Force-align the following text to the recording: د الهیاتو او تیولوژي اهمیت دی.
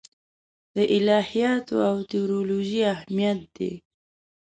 د 0.75 0.77
الهیاتو 0.95 1.75
او 1.89 1.95
تیولوژي 2.09 2.81
اهمیت 2.93 3.39
دی. 3.55 3.71